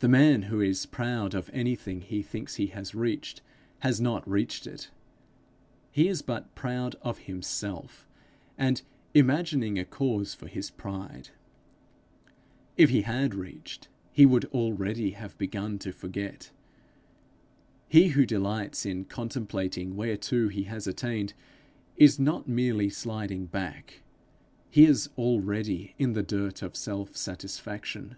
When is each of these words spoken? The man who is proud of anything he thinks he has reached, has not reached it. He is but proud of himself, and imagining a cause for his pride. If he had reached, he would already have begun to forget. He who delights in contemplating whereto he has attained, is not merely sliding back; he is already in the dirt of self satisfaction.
The 0.00 0.08
man 0.08 0.42
who 0.50 0.60
is 0.60 0.86
proud 0.86 1.32
of 1.32 1.50
anything 1.52 2.00
he 2.00 2.20
thinks 2.20 2.56
he 2.56 2.66
has 2.74 2.96
reached, 2.96 3.42
has 3.78 4.00
not 4.00 4.28
reached 4.28 4.66
it. 4.66 4.90
He 5.92 6.08
is 6.08 6.20
but 6.20 6.56
proud 6.56 6.96
of 7.00 7.18
himself, 7.30 8.08
and 8.58 8.82
imagining 9.14 9.78
a 9.78 9.84
cause 9.84 10.34
for 10.34 10.48
his 10.48 10.70
pride. 10.72 11.28
If 12.76 12.90
he 12.90 13.02
had 13.02 13.36
reached, 13.36 13.86
he 14.10 14.26
would 14.26 14.46
already 14.46 15.10
have 15.12 15.38
begun 15.38 15.78
to 15.78 15.92
forget. 15.92 16.50
He 17.86 18.08
who 18.08 18.26
delights 18.26 18.84
in 18.84 19.04
contemplating 19.04 19.94
whereto 19.94 20.48
he 20.48 20.64
has 20.64 20.88
attained, 20.88 21.34
is 21.96 22.18
not 22.18 22.48
merely 22.48 22.90
sliding 22.90 23.46
back; 23.46 24.02
he 24.70 24.86
is 24.86 25.08
already 25.16 25.94
in 25.98 26.14
the 26.14 26.24
dirt 26.24 26.62
of 26.62 26.74
self 26.74 27.16
satisfaction. 27.16 28.16